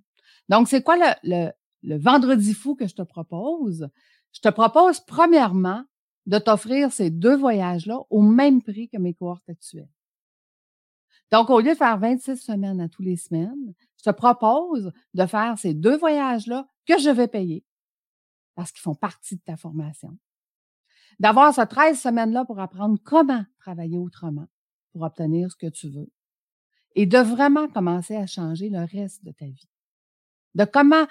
Donc, 0.49 0.67
c'est 0.67 0.81
quoi 0.81 0.97
le, 0.97 1.51
le, 1.83 1.97
vendredi 1.97 2.53
fou 2.53 2.75
que 2.75 2.87
je 2.87 2.95
te 2.95 3.01
propose? 3.03 3.87
Je 4.31 4.41
te 4.41 4.49
propose 4.49 4.99
premièrement 4.99 5.83
de 6.25 6.39
t'offrir 6.39 6.91
ces 6.91 7.11
deux 7.11 7.37
voyages-là 7.37 7.99
au 8.09 8.21
même 8.21 8.61
prix 8.61 8.89
que 8.89 8.97
mes 8.97 9.13
cohortes 9.13 9.47
actuelles. 9.47 9.87
Donc, 11.31 11.49
au 11.49 11.59
lieu 11.59 11.71
de 11.71 11.77
faire 11.77 11.97
26 11.97 12.37
semaines 12.37 12.79
à 12.79 12.89
tous 12.89 13.01
les 13.01 13.17
semaines, 13.17 13.73
je 13.97 14.03
te 14.03 14.15
propose 14.15 14.91
de 15.13 15.25
faire 15.25 15.57
ces 15.57 15.73
deux 15.73 15.97
voyages-là 15.97 16.67
que 16.85 16.99
je 16.99 17.09
vais 17.09 17.27
payer 17.27 17.65
parce 18.55 18.71
qu'ils 18.71 18.81
font 18.81 18.95
partie 18.95 19.35
de 19.35 19.41
ta 19.41 19.57
formation. 19.57 20.17
D'avoir 21.19 21.53
ces 21.53 21.65
13 21.65 21.99
semaines-là 21.99 22.45
pour 22.45 22.59
apprendre 22.59 22.97
comment 23.03 23.45
travailler 23.59 23.97
autrement 23.97 24.47
pour 24.91 25.01
obtenir 25.01 25.51
ce 25.51 25.57
que 25.57 25.67
tu 25.67 25.89
veux. 25.89 26.09
Et 26.95 27.05
de 27.05 27.17
vraiment 27.17 27.67
commencer 27.67 28.15
à 28.15 28.25
changer 28.25 28.69
le 28.69 28.85
reste 28.85 29.23
de 29.25 29.31
ta 29.31 29.45
vie. 29.45 29.69
De 30.55 30.63
comment, 30.63 31.05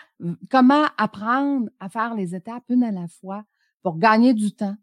comment 0.51 0.87
apprendre 0.97 1.69
à 1.81 1.91
faire 1.91 2.15
les 2.15 2.35
étapes 2.35 2.65
une 2.71 2.83
à 2.83 2.91
la 2.91 3.07
fois 3.09 3.45
pour 3.83 3.99
gagner 3.99 4.33
du 4.33 4.53
temps 4.53 4.77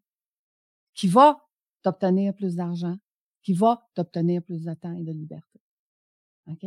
qui 0.93 1.07
va 1.07 1.39
t'obtenir 1.81 2.35
plus 2.35 2.55
d'argent, 2.55 2.97
qui 3.43 3.53
va 3.53 3.87
t'obtenir 3.95 4.43
plus 4.43 4.63
de 4.63 4.73
temps 4.73 4.93
et 4.93 5.03
de 5.03 5.11
liberté. 5.11 5.61
OK? 6.47 6.65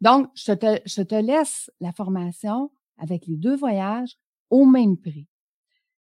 Donc, 0.00 0.30
je 0.34 0.52
te, 0.52 0.80
je 0.84 1.02
te 1.02 1.14
laisse 1.14 1.70
la 1.80 1.92
formation 1.92 2.70
avec 2.98 3.26
les 3.26 3.36
deux 3.36 3.56
voyages 3.56 4.18
au 4.50 4.66
même 4.66 4.96
prix. 4.96 5.28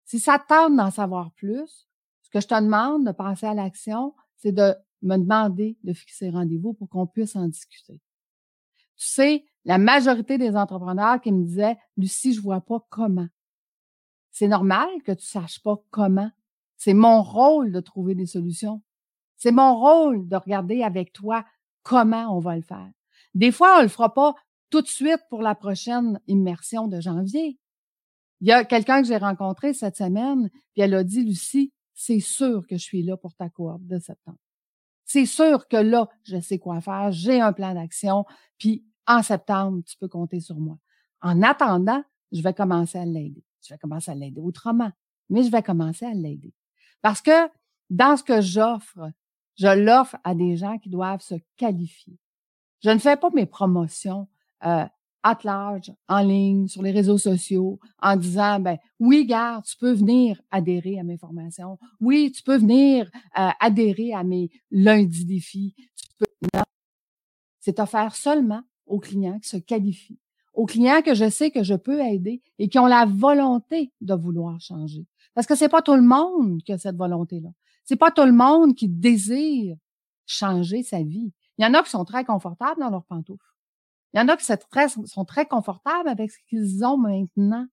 Si 0.05 0.19
ça 0.19 0.39
tente 0.39 0.77
d'en 0.77 0.91
savoir 0.91 1.33
plus, 1.33 1.89
ce 2.23 2.31
que 2.31 2.41
je 2.41 2.47
te 2.47 2.61
demande 2.61 3.07
de 3.07 3.13
passer 3.13 3.47
à 3.47 3.55
l'action, 3.55 4.15
c'est 4.37 4.53
de 4.53 4.75
me 5.03 5.17
demander 5.17 5.77
de 5.85 5.93
fixer 5.93 6.31
rendez-vous 6.31 6.75
pour 6.75 6.89
qu'on 6.89 7.07
puisse 7.07 7.37
en 7.37 7.49
discuter. 7.49 8.01
Tu 8.97 9.07
sais, 9.07 9.45
la 9.65 9.79
majorité 9.79 10.39
des 10.39 10.57
entrepreneurs 10.57 11.21
qui 11.21 11.31
me 11.33 11.45
disaient, 11.45 11.79
Lucie, 11.97 12.33
je 12.33 12.41
vois 12.41 12.61
pas 12.61 12.85
comment. 12.91 13.29
C'est 14.31 14.49
normal 14.49 14.89
que 15.05 15.13
tu 15.13 15.25
saches 15.25 15.63
pas 15.63 15.77
comment. 15.91 16.31
C'est 16.77 16.95
mon 16.95 17.23
rôle 17.23 17.73
de 17.73 17.81
trouver 17.81 18.15
des 18.15 18.27
solutions. 18.27 18.83
C'est 19.39 19.53
mon 19.53 19.79
rôle 19.79 20.29
de 20.29 20.37
regarder 20.37 20.83
avec 20.83 21.13
toi 21.13 21.45
comment 21.83 22.37
on 22.37 22.41
va 22.41 22.57
le 22.57 22.63
faire. 22.63 22.91
Des 23.35 23.53
fois, 23.53 23.79
on 23.79 23.83
le 23.83 23.89
fera 23.89 24.13
pas 24.13 24.35
tout 24.69 24.83
de 24.83 24.87
suite 24.87 25.21
pour 25.31 25.43
la 25.43 25.55
prochaine 25.55 26.21
immersion 26.27 26.89
de 26.89 27.01
janvier. 27.01 27.59
Il 28.41 28.49
y 28.49 28.53
a 28.53 28.65
quelqu'un 28.65 29.01
que 29.01 29.09
j'ai 29.09 29.17
rencontré 29.17 29.73
cette 29.73 29.97
semaine, 29.97 30.51
puis 30.73 30.83
elle 30.83 30.95
a 30.95 31.05
dit, 31.05 31.25
Lucie, 31.25 31.73
c'est 31.95 32.21
sûr 32.21 32.67
que 32.67 32.77
je 32.77 32.83
suis 32.83 33.03
là 33.03 33.17
pour 33.17 33.35
ta 33.35 33.49
cohorte 33.49 33.87
de 33.87 33.99
septembre. 33.99 34.39
C'est 35.05 35.27
sûr 35.27 35.67
que 35.69 35.77
là, 35.77 36.09
je 36.25 36.39
sais 36.39 36.59
quoi 36.59 36.81
faire, 36.81 37.11
j'ai 37.13 37.41
un 37.41 37.53
plan 37.53 37.75
d'action, 37.75 38.27
puis 38.59 38.85
en 39.07 39.23
septembre, 39.23 39.83
tu 39.87 39.97
peux 39.97 40.09
compter 40.09 40.41
sur 40.41 40.57
moi. 40.57 40.79
En 41.23 41.43
attendant, 41.43 42.03
je 42.31 42.43
vais 42.43 42.53
commencer 42.53 42.99
à 42.99 43.07
l'aider. 43.07 43.43
Je 43.63 43.75
vais 43.75 43.79
commencer 43.79 44.11
à 44.11 44.15
l'aider 44.15 44.41
autrement, 44.41 44.93
mais 45.31 45.43
je 45.43 45.51
vais 45.51 45.63
commencer 45.63 46.05
à 46.05 46.13
l'aider. 46.13 46.53
Parce 47.03 47.23
que 47.23 47.49
dans 47.91 48.17
ce 48.17 48.23
que 48.23 48.41
j'offre, 48.41 49.11
je 49.59 49.67
l'offre 49.67 50.17
à 50.25 50.35
des 50.35 50.57
gens 50.57 50.79
qui 50.79 50.89
doivent 50.89 51.21
se 51.21 51.35
qualifier. 51.57 52.17
Je 52.83 52.91
ne 52.91 52.99
fais 52.99 53.17
pas 53.17 53.31
mes 53.35 53.47
promotions 53.47 54.29
euh, 54.65 54.85
at 55.25 55.39
large, 55.43 55.93
en 56.09 56.21
ligne, 56.21 56.69
sur 56.69 56.83
les 56.83 56.93
réseaux 56.93 57.19
sociaux, 57.19 57.81
en 58.01 58.17
disant, 58.17 58.61
ben 58.61 58.79
oui, 59.01 59.27
garde, 59.27 59.65
tu 59.65 59.77
peux 59.77 59.93
venir 59.93 60.41
adhérer 60.51 60.99
à 60.99 61.03
mes 61.03 61.19
formations. 61.19 61.77
Oui, 62.01 62.31
tu 62.33 62.43
peux 62.43 62.57
venir 62.57 63.11
euh, 63.39 63.49
adhérer 63.61 64.15
à 64.15 64.23
mes 64.23 64.49
lundis 64.71 65.25
défis. 65.25 65.75
Tu. 66.19 66.25
C'est 67.59 67.81
offert 67.81 68.15
seulement 68.15 68.63
aux 68.87 69.01
clients 69.01 69.39
qui 69.41 69.49
se 69.49 69.57
qualifient, 69.57 70.21
aux 70.55 70.67
clients 70.67 71.03
que 71.03 71.15
je 71.15 71.29
sais 71.29 71.51
que 71.51 71.65
je 71.65 71.75
peux 71.75 72.01
aider 72.01 72.41
et 72.59 72.69
qui 72.69 72.79
ont 72.79 72.87
la 72.87 73.05
volonté 73.05 73.93
de 74.01 74.15
vouloir 74.15 74.61
changer. 74.61 75.05
Parce 75.35 75.47
que 75.47 75.57
c'est 75.57 75.69
pas 75.69 75.83
tout 75.83 75.95
le 75.95 76.03
monde 76.03 76.63
qui 76.63 76.73
a 76.73 76.79
cette 76.79 76.97
volonté-là. 76.97 77.51
C'est 77.89 77.97
pas 77.97 78.11
tout 78.11 78.27
le 78.27 78.33
monde 78.33 78.75
qui 78.75 78.87
désire 78.87 79.75
changer 80.27 80.83
sa 80.83 81.03
vie. 81.03 81.33
Il 81.57 81.65
y 81.65 81.67
en 81.67 81.73
a 81.73 81.83
qui 81.83 81.89
sont 81.89 82.05
très 82.05 82.23
confortables 82.23 82.79
dans 82.79 82.91
leurs 82.91 83.07
pantoufles. 83.07 83.43
Il 84.13 84.19
y 84.19 84.21
en 84.21 84.29
a 84.29 84.37
qui 84.37 84.45
sont 84.45 85.25
très, 85.25 85.47
confortables 85.47 86.07
avec 86.07 86.31
ce 86.31 86.37
qu'ils 86.51 86.85
ont 86.85 86.99
maintenant 86.99 87.67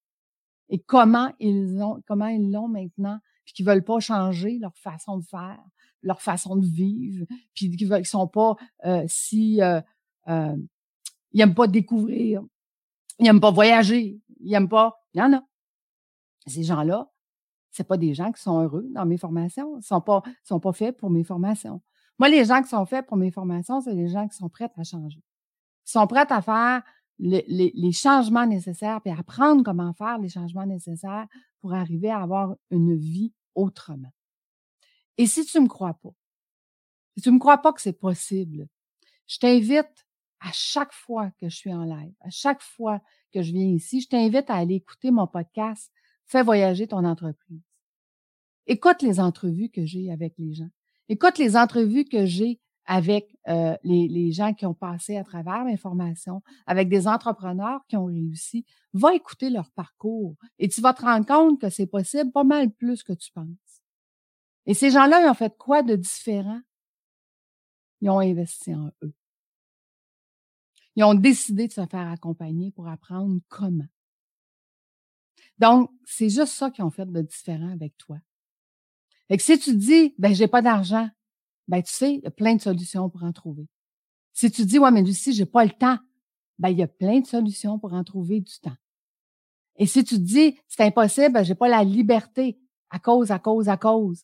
et 0.70 0.80
comment 0.80 1.34
ils 1.42 1.84
ont, 1.84 2.02
comment 2.08 2.28
ils 2.28 2.50
l'ont 2.50 2.70
maintenant, 2.70 3.20
puis 3.44 3.56
qui 3.56 3.64
veulent 3.64 3.84
pas 3.84 4.00
changer 4.00 4.58
leur 4.58 4.74
façon 4.78 5.18
de 5.18 5.26
faire, 5.26 5.62
leur 6.02 6.22
façon 6.22 6.56
de 6.56 6.66
vivre, 6.66 7.26
puis 7.54 7.76
qui 7.76 7.84
veulent, 7.84 8.06
sont 8.06 8.30
pas 8.30 8.56
euh, 8.86 9.04
si 9.10 9.62
euh, 9.62 9.82
euh, 10.30 10.56
ils 11.34 11.42
aiment 11.42 11.56
pas 11.56 11.68
découvrir, 11.68 12.42
ils 13.20 13.28
aiment 13.28 13.42
pas 13.42 13.52
voyager, 13.52 14.22
ils 14.40 14.54
aiment 14.54 14.70
pas. 14.70 14.96
Il 15.14 15.20
y 15.20 15.22
en 15.22 15.34
a. 15.34 15.44
Ces 16.48 16.64
gens-là, 16.64 17.12
c'est 17.76 17.88
pas 17.88 17.98
des 17.98 18.14
gens 18.14 18.32
qui 18.32 18.42
sont 18.42 18.62
heureux 18.62 18.88
dans 18.92 19.06
mes 19.06 19.18
formations, 19.18 19.78
ils 19.78 19.84
sont 19.84 20.02
pas, 20.02 20.24
sont 20.44 20.60
pas 20.60 20.74
faits 20.74 20.98
pour 20.98 21.10
mes 21.10 21.24
formations. 21.24 21.82
Moi, 22.18 22.30
les 22.30 22.46
gens 22.46 22.62
qui 22.62 22.70
sont 22.70 22.86
faits 22.86 23.06
pour 23.06 23.18
mes 23.18 23.32
formations, 23.32 23.82
c'est 23.82 23.94
les 23.94 24.08
gens 24.08 24.28
qui 24.28 24.38
sont 24.38 24.50
prêts 24.50 24.70
à 24.78 24.84
changer 24.84 25.22
sont 25.86 26.08
prêtes 26.08 26.32
à 26.32 26.42
faire 26.42 26.84
les, 27.18 27.92
changements 27.94 28.46
nécessaires, 28.46 29.00
puis 29.02 29.14
à 29.14 29.20
apprendre 29.20 29.64
comment 29.64 29.94
faire 29.94 30.18
les 30.18 30.28
changements 30.28 30.66
nécessaires 30.66 31.28
pour 31.62 31.74
arriver 31.74 32.10
à 32.10 32.22
avoir 32.22 32.56
une 32.72 32.98
vie 32.98 33.32
autrement. 33.54 34.12
Et 35.18 35.28
si 35.28 35.46
tu 35.46 35.60
me 35.62 35.68
crois 35.68 35.94
pas, 35.94 36.10
si 37.16 37.24
tu 37.24 37.32
me 37.32 37.40
crois 37.40 37.60
pas 37.60 37.72
que 37.72 37.82
c'est 37.82 37.98
possible, 37.98 38.68
je 39.28 39.38
t'invite 39.38 40.06
à 40.42 40.52
chaque 40.52 40.92
fois 40.92 41.32
que 41.40 41.48
je 41.48 41.56
suis 41.56 41.74
en 41.74 41.86
live, 41.86 42.14
à 42.20 42.30
chaque 42.30 42.62
fois 42.62 43.00
que 43.32 43.42
je 43.42 43.54
viens 43.54 43.68
ici, 43.68 44.02
je 44.02 44.10
t'invite 44.10 44.50
à 44.50 44.56
aller 44.56 44.76
écouter 44.76 45.12
mon 45.12 45.28
podcast 45.28 45.92
Fais 46.26 46.44
voyager 46.44 46.88
ton 46.88 47.06
entreprise. 47.06 47.62
Écoute 48.68 49.02
les 49.02 49.20
entrevues 49.20 49.70
que 49.70 49.86
j'ai 49.86 50.12
avec 50.12 50.34
les 50.38 50.54
gens. 50.54 50.70
Écoute 51.08 51.38
les 51.38 51.56
entrevues 51.56 52.06
que 52.06 52.26
j'ai 52.26 52.60
avec 52.86 53.36
euh, 53.48 53.76
les, 53.84 54.08
les, 54.08 54.32
gens 54.32 54.54
qui 54.54 54.66
ont 54.66 54.74
passé 54.74 55.18
à 55.18 55.24
travers 55.24 55.64
l'information, 55.64 56.42
avec 56.68 56.88
des 56.88 57.08
entrepreneurs 57.08 57.82
qui 57.88 57.98
ont 57.98 58.06
réussi. 58.06 58.64
Va 58.94 59.14
écouter 59.16 59.50
leur 59.50 59.72
parcours 59.72 60.36
et 60.60 60.68
tu 60.68 60.82
vas 60.82 60.94
te 60.94 61.02
rendre 61.02 61.26
compte 61.26 61.60
que 61.60 61.70
c'est 61.70 61.88
possible 61.88 62.32
pas 62.32 62.44
mal 62.44 62.72
plus 62.72 63.04
que 63.04 63.14
tu 63.14 63.32
penses. 63.32 63.48
Et 64.68 64.74
ces 64.74 64.92
gens-là, 64.92 65.22
ils 65.22 65.30
ont 65.30 65.34
fait 65.36 65.56
quoi 65.58 65.84
de 65.84 65.96
différent? 65.96 66.62
Ils 68.02 68.10
ont 68.10 68.20
investi 68.20 68.74
en 68.74 68.92
eux. 69.04 69.14
Ils 70.96 71.04
ont 71.04 71.14
décidé 71.14 71.68
de 71.68 71.74
se 71.74 71.86
faire 71.86 72.08
accompagner 72.08 72.72
pour 72.72 72.88
apprendre 72.88 73.40
comment. 73.50 73.88
Donc, 75.60 75.90
c'est 76.04 76.30
juste 76.30 76.54
ça 76.54 76.70
qu'ils 76.70 76.84
ont 76.84 76.92
fait 76.92 77.10
de 77.10 77.22
différent 77.22 77.72
avec 77.72 77.98
toi. 77.98 78.18
Et 79.30 79.38
que 79.38 79.44
si 79.44 79.58
tu 79.58 79.76
dis, 79.76 80.14
ben, 80.18 80.34
j'ai 80.34 80.48
pas 80.48 80.62
d'argent, 80.62 81.10
ben 81.68 81.82
tu 81.82 81.92
sais, 81.92 82.16
il 82.16 82.22
y 82.22 82.28
a 82.28 82.32
plein 82.32 82.56
de 82.56 82.62
solutions 82.62 83.10
pour 83.10 83.24
en 83.24 83.32
trouver. 83.32 83.68
Si 84.34 84.52
tu 84.52 84.66
dis, 84.66 84.78
ouais, 84.78 84.92
mais 84.92 85.02
Lucie, 85.02 85.34
j'ai 85.34 85.46
pas 85.46 85.64
le 85.64 85.72
temps, 85.72 85.98
ben 86.60 86.70
il 86.70 86.78
y 86.78 86.84
a 86.84 86.88
plein 86.88 87.20
de 87.20 87.26
solutions 87.26 87.80
pour 87.80 87.94
en 87.94 88.04
trouver 88.04 88.42
du 88.42 88.60
temps. 88.60 88.76
Et 89.78 89.88
si 89.88 90.04
tu 90.04 90.20
dis, 90.20 90.58
c'est 90.68 90.84
impossible, 90.84 91.34
ben, 91.34 91.44
j'ai 91.44 91.56
pas 91.56 91.70
la 91.70 91.84
liberté 91.84 92.60
à 92.90 93.00
cause, 93.00 93.32
à 93.32 93.40
cause, 93.40 93.68
à 93.68 93.78
cause, 93.78 94.24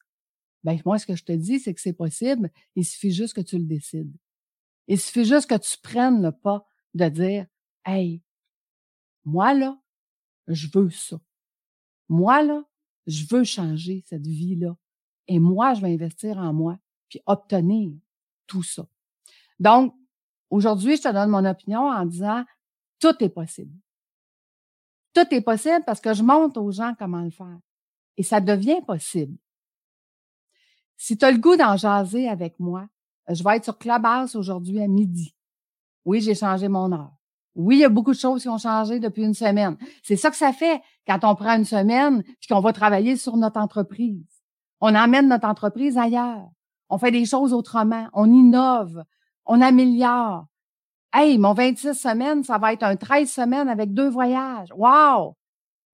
ben 0.63 0.79
moi, 0.85 0.99
ce 0.99 1.05
que 1.05 1.15
je 1.15 1.23
te 1.23 1.31
dis, 1.31 1.59
c'est 1.59 1.73
que 1.73 1.81
c'est 1.81 1.93
possible. 1.93 2.51
Il 2.75 2.85
suffit 2.85 3.11
juste 3.11 3.33
que 3.33 3.41
tu 3.41 3.57
le 3.57 3.65
décides. 3.65 4.15
Il 4.87 4.99
suffit 4.99 5.25
juste 5.25 5.49
que 5.49 5.57
tu 5.57 5.77
prennes 5.81 6.21
le 6.21 6.31
pas 6.31 6.65
de 6.93 7.09
dire, 7.09 7.47
hey, 7.85 8.21
moi 9.25 9.53
là, 9.53 9.80
je 10.47 10.67
veux 10.73 10.89
ça. 10.89 11.19
Moi 12.09 12.43
là, 12.43 12.63
je 13.07 13.25
veux 13.29 13.43
changer 13.43 14.03
cette 14.07 14.25
vie-là. 14.25 14.75
Et 15.27 15.39
moi, 15.39 15.73
je 15.73 15.81
vais 15.81 15.93
investir 15.93 16.37
en 16.37 16.53
moi 16.53 16.77
puis 17.09 17.21
obtenir 17.25 17.93
tout 18.47 18.63
ça. 18.63 18.85
Donc, 19.59 19.95
aujourd'hui, 20.49 20.97
je 20.97 21.03
te 21.03 21.13
donne 21.13 21.29
mon 21.29 21.45
opinion 21.45 21.89
en 21.89 22.05
disant, 22.05 22.43
tout 22.99 23.15
est 23.23 23.29
possible. 23.29 23.73
Tout 25.13 25.27
est 25.31 25.41
possible 25.41 25.83
parce 25.85 25.99
que 26.01 26.13
je 26.13 26.23
montre 26.23 26.61
aux 26.61 26.71
gens 26.71 26.95
comment 26.97 27.21
le 27.21 27.31
faire. 27.31 27.59
Et 28.17 28.23
ça 28.23 28.39
devient 28.39 28.81
possible. 28.85 29.37
Si 30.97 31.17
tu 31.17 31.25
as 31.25 31.31
le 31.31 31.37
goût 31.37 31.55
d'en 31.55 31.77
jaser 31.77 32.29
avec 32.29 32.59
moi, 32.59 32.87
je 33.27 33.43
vais 33.43 33.57
être 33.57 33.63
sur 33.65 33.77
Clubhouse 33.77 34.35
aujourd'hui 34.35 34.81
à 34.81 34.87
midi. 34.87 35.35
Oui, 36.05 36.21
j'ai 36.21 36.35
changé 36.35 36.67
mon 36.67 36.91
heure. 36.91 37.13
Oui, 37.55 37.77
il 37.77 37.79
y 37.79 37.85
a 37.85 37.89
beaucoup 37.89 38.11
de 38.11 38.17
choses 38.17 38.43
qui 38.43 38.49
ont 38.49 38.57
changé 38.57 38.99
depuis 38.99 39.23
une 39.23 39.33
semaine. 39.33 39.77
C'est 40.03 40.15
ça 40.15 40.29
que 40.29 40.37
ça 40.37 40.53
fait 40.53 40.81
quand 41.05 41.19
on 41.23 41.35
prend 41.35 41.57
une 41.57 41.65
semaine 41.65 42.23
puis 42.23 42.47
qu'on 42.49 42.61
va 42.61 42.71
travailler 42.73 43.17
sur 43.17 43.35
notre 43.37 43.59
entreprise. 43.59 44.25
On 44.79 44.95
emmène 44.95 45.27
notre 45.27 45.47
entreprise 45.47 45.97
ailleurs 45.97 46.49
on 46.91 46.97
fait 46.97 47.11
des 47.11 47.25
choses 47.25 47.53
autrement, 47.53 48.09
on 48.13 48.31
innove, 48.31 49.03
on 49.45 49.61
améliore. 49.61 50.45
Hey, 51.13 51.37
mon 51.37 51.53
26 51.53 51.93
semaines, 51.93 52.43
ça 52.43 52.57
va 52.57 52.73
être 52.73 52.83
un 52.83 52.97
13 52.97 53.31
semaines 53.31 53.69
avec 53.69 53.93
deux 53.93 54.09
voyages. 54.09 54.71
Wow! 54.75 55.37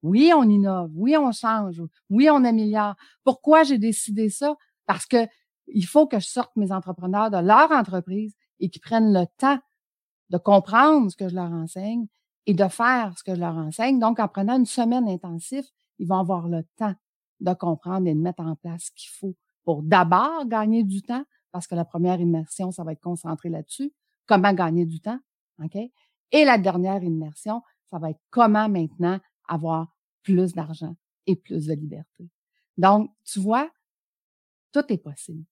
Oui, 0.02 0.32
on 0.36 0.44
innove, 0.44 0.90
oui, 0.96 1.16
on 1.16 1.32
change, 1.32 1.82
oui, 2.10 2.30
on 2.32 2.44
améliore. 2.44 2.96
Pourquoi 3.24 3.64
j'ai 3.64 3.78
décidé 3.78 4.30
ça? 4.30 4.56
Parce 4.88 5.06
que 5.06 5.28
il 5.68 5.86
faut 5.86 6.08
que 6.08 6.20
je 6.20 6.26
sorte 6.26 6.56
mes 6.56 6.72
entrepreneurs 6.72 7.30
de 7.30 7.38
leur 7.38 7.72
entreprise 7.72 8.34
et 8.60 8.70
qu'ils 8.70 8.82
prennent 8.82 9.14
le 9.14 9.26
temps 9.38 9.60
de 10.30 10.38
comprendre 10.38 11.10
ce 11.12 11.16
que 11.16 11.30
je 11.30 11.36
leur 11.36 11.52
enseigne 11.52 12.08
et 12.46 12.54
de 12.54 12.68
faire 12.68 13.18
ce 13.18 13.24
que 13.24 13.36
je 13.36 13.40
leur 13.40 13.56
enseigne. 13.56 14.00
Donc, 14.00 14.20
en 14.20 14.28
prenant 14.28 14.58
une 14.58 14.66
semaine 14.66 15.08
intensive, 15.08 15.66
ils 16.00 16.08
vont 16.08 16.20
avoir 16.20 16.48
le 16.48 16.64
temps 16.76 16.96
de 17.40 17.54
comprendre 17.54 18.08
et 18.08 18.14
de 18.14 18.20
mettre 18.20 18.42
en 18.42 18.56
place 18.56 18.86
ce 18.86 18.92
qu'il 18.92 19.10
faut 19.10 19.36
pour 19.64 19.84
d'abord 19.84 20.46
gagner 20.46 20.84
du 20.84 21.02
temps, 21.02 21.26
parce 21.52 21.68
que 21.68 21.76
la 21.76 21.86
première 21.86 22.20
immersion, 22.20 22.72
ça 22.72 22.84
va 22.84 22.94
être 22.94 23.02
concentré 23.02 23.50
là-dessus, 23.50 23.94
comment 24.26 24.54
gagner 24.54 24.86
du 24.86 25.02
temps, 25.02 25.20
OK? 25.64 25.76
Et 26.32 26.46
la 26.46 26.58
dernière 26.58 27.04
immersion, 27.04 27.62
ça 27.90 28.00
va 28.00 28.12
être 28.12 28.22
comment 28.30 28.70
maintenant 28.70 29.20
avoir 29.48 29.94
plus 30.24 30.54
d'argent 30.54 30.96
et 31.26 31.36
plus 31.36 31.68
de 31.68 31.74
liberté. 31.74 32.30
Donc, 32.78 33.12
tu 33.24 33.40
vois, 33.40 33.70
tout 34.72 34.84
est 34.90 34.98
possible. 34.98 35.44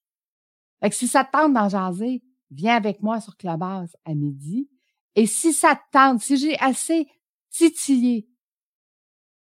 Fait 0.82 0.92
si 0.92 1.08
ça 1.08 1.24
te 1.24 1.32
tente 1.32 1.54
d'en 1.54 1.70
jaser, 1.70 2.24
viens 2.52 2.76
avec 2.76 3.02
moi 3.02 3.22
sur 3.22 3.38
Clubhouse 3.38 3.96
à 4.06 4.14
midi. 4.14 4.70
Et 5.16 5.26
si 5.26 5.54
ça 5.54 5.76
te 5.76 5.82
tente, 5.92 6.22
si 6.22 6.38
j'ai 6.38 6.58
assez 6.60 7.08
titillé 7.50 8.28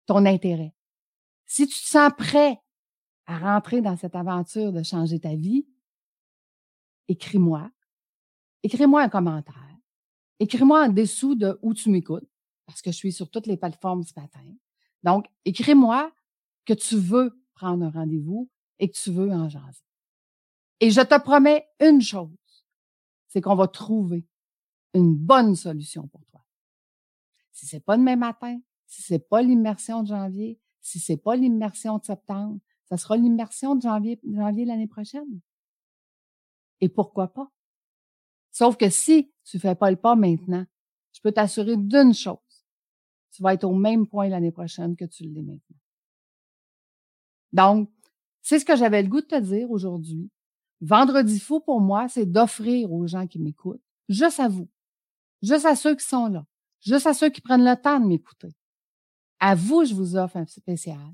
ton 0.06 0.26
intérêt, 0.26 0.76
si 1.46 1.68
tu 1.68 1.80
te 1.80 1.88
sens 1.88 2.12
prêt 2.18 2.60
à 3.26 3.38
rentrer 3.38 3.82
dans 3.82 3.96
cette 3.96 4.16
aventure 4.16 4.74
de 4.74 4.84
changer 4.84 5.20
ta 5.20 5.36
vie, 5.36 5.66
écris-moi. 7.08 7.72
Écris-moi 8.64 9.02
un 9.02 9.10
commentaire. 9.10 9.78
Écris-moi 10.40 10.86
en 10.86 10.90
dessous 10.90 11.36
de 11.36 11.58
où 11.62 11.74
tu 11.74 11.90
m'écoutes, 11.90 12.28
parce 12.66 12.82
que 12.82 12.92
je 12.92 12.98
suis 12.98 13.14
sur 13.14 13.30
toutes 13.30 13.48
les 13.48 13.58
plateformes 13.58 14.04
ce 14.04 14.14
matin. 14.20 14.44
Donc, 15.04 15.28
écris-moi 15.46 16.12
que 16.66 16.74
tu 16.74 16.98
veux 16.98 17.40
prendre 17.54 17.86
un 17.86 17.90
rendez-vous 17.90 18.50
et 18.80 18.90
que 18.90 18.98
tu 18.98 19.12
veux 19.12 19.32
en 19.32 19.48
jaser. 19.48 19.84
Et 20.80 20.92
je 20.92 21.02
te 21.02 21.22
promets 21.22 21.66
une 21.80 22.02
chose, 22.02 22.36
c'est 23.34 23.42
qu'on 23.42 23.56
va 23.56 23.68
trouver 23.68 24.28
une 24.94 25.16
bonne 25.16 25.56
solution 25.56 26.08
pour 26.08 26.24
toi. 26.28 26.46
Si 27.52 27.66
c'est 27.66 27.80
pas 27.80 27.98
demain 27.98 28.16
matin, 28.16 28.60
si 28.86 29.02
c'est 29.02 29.28
pas 29.28 29.42
l'immersion 29.42 30.04
de 30.04 30.10
janvier, 30.10 30.60
si 30.82 31.00
c'est 31.00 31.18
pas 31.18 31.36
l'immersion 31.36 31.98
de 31.98 32.06
septembre, 32.06 32.60
ça 32.86 32.96
sera 32.96 33.18
l'immersion 33.18 33.74
de 33.76 33.82
janvier, 33.82 34.20
janvier 34.24 34.66
l'année 34.66 34.88
prochaine. 34.88 35.42
Et 36.80 36.90
pourquoi 36.90 37.34
pas? 37.34 37.52
Sauf 38.52 38.78
que 38.78 38.92
si 38.92 39.34
tu 39.46 39.58
fais 39.58 39.74
pas 39.74 39.90
le 39.90 39.98
pas 39.98 40.16
maintenant, 40.16 40.66
je 41.12 41.20
peux 41.22 41.32
t'assurer 41.32 41.76
d'une 41.76 42.14
chose. 42.14 42.38
Tu 43.32 43.42
vas 43.42 43.56
être 43.56 43.64
au 43.64 43.74
même 43.74 44.06
point 44.06 44.30
l'année 44.30 44.52
prochaine 44.52 44.96
que 44.96 45.06
tu 45.06 45.24
l'es 45.24 45.42
maintenant. 45.42 45.78
Donc, 47.52 47.90
c'est 48.44 48.60
ce 48.60 48.66
que 48.66 48.76
j'avais 48.76 49.02
le 49.02 49.10
goût 49.10 49.22
de 49.22 49.26
te 49.26 49.40
dire 49.40 49.72
aujourd'hui. 49.72 50.30
Vendredi 50.84 51.40
fou 51.40 51.62
pour 51.62 51.80
moi, 51.80 52.10
c'est 52.10 52.26
d'offrir 52.26 52.92
aux 52.92 53.08
gens 53.08 53.26
qui 53.26 53.40
m'écoutent, 53.40 53.82
juste 54.10 54.42
à 54.42 54.50
vous, 54.50 54.70
juste 55.42 55.66
à 55.66 55.78
ceux 55.78 55.96
qui 55.96 56.06
sont 56.06 56.28
là, 56.28 56.46
juste 56.82 57.08
à 57.08 57.14
ceux 57.14 57.30
qui 57.30 57.40
prennent 57.40 57.64
le 57.64 57.82
temps 57.82 58.02
de 58.02 58.06
m'écouter. 58.06 58.54
À 59.40 59.56
vous, 59.56 59.86
je 59.86 59.94
vous 59.94 60.18
offre 60.18 60.36
un 60.36 60.46
spécial 60.46 61.14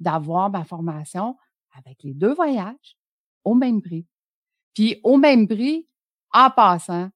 d'avoir 0.00 0.48
ma 0.48 0.64
formation 0.64 1.36
avec 1.76 2.02
les 2.02 2.14
deux 2.14 2.32
voyages 2.32 2.96
au 3.44 3.54
même 3.54 3.82
prix. 3.82 4.06
Puis 4.72 4.98
au 5.04 5.18
même 5.18 5.46
prix, 5.46 5.86
en 6.32 6.50
passant, 6.50 7.10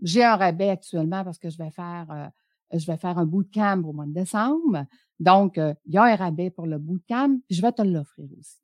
j'ai 0.00 0.24
un 0.24 0.36
rabais 0.36 0.70
actuellement 0.70 1.22
parce 1.22 1.38
que 1.38 1.50
je 1.50 1.58
vais 1.58 1.70
faire 1.70 2.06
euh, 2.10 2.28
je 2.72 2.86
vais 2.86 2.96
faire 2.96 3.18
un 3.18 3.26
bootcamp 3.26 3.82
au 3.84 3.92
mois 3.92 4.06
de 4.06 4.12
décembre. 4.12 4.86
Donc, 5.20 5.58
euh, 5.58 5.74
il 5.84 5.94
y 5.94 5.98
a 5.98 6.04
un 6.04 6.16
rabais 6.16 6.50
pour 6.50 6.66
le 6.66 6.78
bootcamp, 6.78 7.40
puis 7.46 7.56
je 7.56 7.62
vais 7.62 7.72
te 7.72 7.82
l'offrir 7.82 8.28
aussi. 8.38 8.58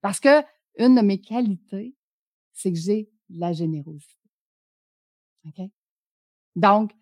Parce 0.00 0.20
que 0.20 0.42
une 0.78 0.94
de 0.94 1.00
mes 1.00 1.20
qualités, 1.20 1.94
c'est 2.52 2.72
que 2.72 2.78
j'ai 2.78 3.10
la 3.28 3.52
générosité. 3.52 4.18
OK? 5.46 5.70
Donc, 6.54 6.92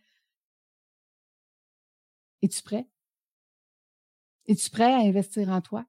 es-tu 2.43 2.63
prêt? 2.63 2.89
Es-tu 4.47 4.71
prêt 4.71 4.93
à 4.93 4.99
investir 4.99 5.49
en 5.49 5.61
toi? 5.61 5.85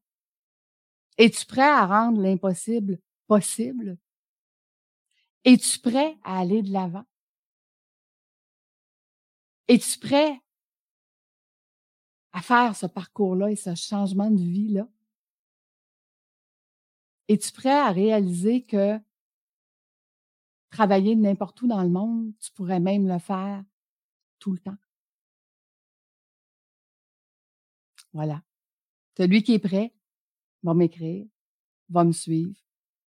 Es-tu 1.17 1.45
prêt 1.45 1.61
à 1.61 1.85
rendre 1.85 2.21
l'impossible 2.21 2.99
possible? 3.27 3.97
Es-tu 5.43 5.79
prêt 5.79 6.17
à 6.23 6.39
aller 6.39 6.61
de 6.61 6.71
l'avant? 6.71 7.05
Es-tu 9.67 9.99
prêt 9.99 10.39
à 12.33 12.41
faire 12.41 12.75
ce 12.75 12.85
parcours-là 12.85 13.51
et 13.51 13.55
ce 13.55 13.75
changement 13.75 14.29
de 14.29 14.41
vie-là? 14.41 14.87
Es-tu 17.31 17.53
prêt 17.53 17.69
à 17.69 17.91
réaliser 17.91 18.61
que 18.61 18.99
travailler 20.69 21.15
n'importe 21.15 21.61
où 21.61 21.67
dans 21.67 21.81
le 21.81 21.87
monde, 21.87 22.33
tu 22.41 22.51
pourrais 22.51 22.81
même 22.81 23.07
le 23.07 23.19
faire 23.19 23.63
tout 24.37 24.51
le 24.51 24.59
temps? 24.59 24.75
Voilà. 28.11 28.43
Celui 29.15 29.43
qui 29.43 29.53
est 29.53 29.59
prêt 29.59 29.93
va 30.61 30.73
m'écrire, 30.73 31.25
va 31.87 32.03
me 32.03 32.11
suivre 32.11 32.59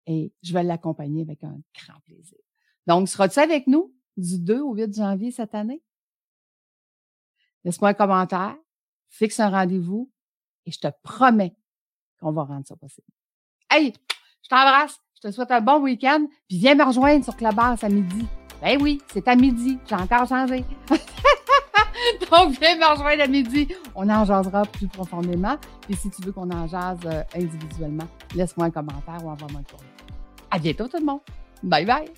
et 0.05 0.33
je 0.41 0.51
vais 0.51 0.63
l'accompagner 0.63 1.21
avec 1.21 1.41
un 1.45 1.57
grand 1.73 2.01
plaisir. 2.01 2.39
Donc, 2.87 3.07
seras-tu 3.07 3.39
avec 3.39 3.67
nous 3.67 3.95
du 4.17 4.37
2 4.37 4.59
au 4.59 4.73
8 4.75 4.93
janvier 4.93 5.31
cette 5.31 5.55
année? 5.55 5.81
Laisse-moi 7.63 7.91
un 7.91 7.93
commentaire, 7.93 8.57
fixe 9.07 9.39
un 9.39 9.49
rendez-vous 9.49 10.11
et 10.65 10.71
je 10.71 10.79
te 10.79 10.87
promets 11.03 11.55
qu'on 12.19 12.33
va 12.33 12.43
rendre 12.43 12.67
ça 12.67 12.75
possible. 12.75 13.07
Hey, 13.71 13.93
je 14.41 14.49
t'embrasse, 14.49 14.99
je 15.15 15.27
te 15.27 15.31
souhaite 15.31 15.51
un 15.51 15.61
bon 15.61 15.79
week-end, 15.81 16.25
puis 16.47 16.57
viens 16.57 16.73
me 16.73 16.83
rejoindre 16.83 17.23
sur 17.23 17.35
Clubhouse 17.35 17.83
à 17.83 17.89
midi. 17.89 18.25
Ben 18.61 18.81
oui, 18.81 18.99
c'est 19.13 19.27
à 19.27 19.35
midi, 19.35 19.77
j'ai 19.87 19.95
encore 19.95 20.27
changé. 20.27 20.65
Donc, 22.31 22.59
viens 22.59 22.77
me 22.77 22.91
rejoindre 22.91 23.21
à 23.23 23.27
midi. 23.27 23.67
On 23.93 24.09
en 24.09 24.25
jasera 24.25 24.63
plus 24.63 24.87
profondément. 24.87 25.55
Et 25.87 25.95
si 25.95 26.09
tu 26.09 26.21
veux 26.23 26.31
qu'on 26.31 26.49
en 26.49 26.67
jase 26.67 26.99
euh, 27.05 27.23
individuellement, 27.35 28.07
laisse-moi 28.35 28.67
un 28.67 28.71
commentaire 28.71 29.23
ou 29.23 29.29
envoie-moi 29.29 29.61
un 29.61 29.71
courrier. 29.71 29.91
À 30.49 30.57
bientôt 30.57 30.87
tout 30.87 30.97
le 30.97 31.05
monde. 31.05 31.21
Bye 31.61 31.85
bye. 31.85 32.09